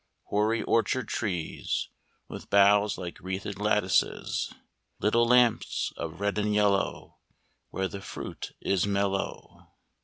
[0.29, 1.89] Hoary orchard trees
[2.27, 4.51] With boughs like wreathed lattices,
[4.97, 7.19] Little lamps of red and yellow
[7.69, 9.67] Where the fruit is mellow.